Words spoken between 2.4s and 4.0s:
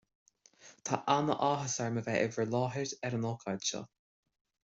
láthair ar an ócáid seo